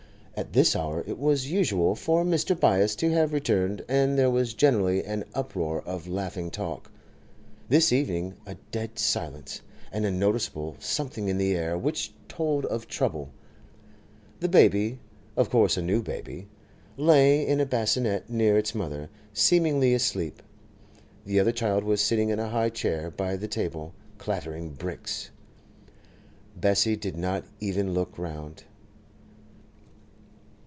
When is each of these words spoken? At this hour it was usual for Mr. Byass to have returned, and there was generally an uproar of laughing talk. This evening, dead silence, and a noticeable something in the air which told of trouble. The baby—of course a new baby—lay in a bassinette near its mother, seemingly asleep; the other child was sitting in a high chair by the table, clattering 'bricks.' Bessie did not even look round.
At 0.33 0.53
this 0.53 0.75
hour 0.75 1.03
it 1.05 1.19
was 1.19 1.51
usual 1.51 1.93
for 1.93 2.25
Mr. 2.25 2.55
Byass 2.59 2.95
to 2.97 3.11
have 3.11 3.31
returned, 3.31 3.85
and 3.87 4.17
there 4.17 4.31
was 4.31 4.55
generally 4.55 5.03
an 5.03 5.23
uproar 5.35 5.83
of 5.83 6.07
laughing 6.07 6.49
talk. 6.49 6.89
This 7.69 7.93
evening, 7.93 8.33
dead 8.71 8.97
silence, 8.97 9.61
and 9.91 10.03
a 10.03 10.09
noticeable 10.09 10.77
something 10.79 11.27
in 11.27 11.37
the 11.37 11.55
air 11.55 11.77
which 11.77 12.13
told 12.27 12.65
of 12.67 12.87
trouble. 12.87 13.29
The 14.39 14.49
baby—of 14.49 15.49
course 15.51 15.77
a 15.77 15.81
new 15.83 16.01
baby—lay 16.01 17.45
in 17.45 17.59
a 17.59 17.65
bassinette 17.67 18.27
near 18.27 18.57
its 18.57 18.73
mother, 18.73 19.09
seemingly 19.33 19.93
asleep; 19.93 20.41
the 21.23 21.39
other 21.39 21.51
child 21.51 21.83
was 21.83 22.01
sitting 22.01 22.29
in 22.29 22.39
a 22.39 22.49
high 22.49 22.69
chair 22.69 23.11
by 23.11 23.35
the 23.35 23.47
table, 23.49 23.93
clattering 24.17 24.69
'bricks.' 24.71 25.29
Bessie 26.55 26.95
did 26.95 27.15
not 27.15 27.45
even 27.59 27.93
look 27.93 28.17
round. 28.17 28.63